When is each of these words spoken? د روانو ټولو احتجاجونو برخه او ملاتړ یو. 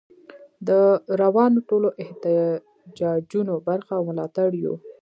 د 0.67 0.69
روانو 1.21 1.59
ټولو 1.69 1.87
احتجاجونو 2.03 3.53
برخه 3.67 3.91
او 3.97 4.03
ملاتړ 4.09 4.49
یو. 4.65 4.75